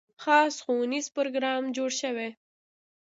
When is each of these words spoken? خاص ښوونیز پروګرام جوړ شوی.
خاص 0.23 0.55
ښوونیز 0.63 1.05
پروګرام 1.15 1.63
جوړ 1.75 1.91
شوی. 2.01 2.29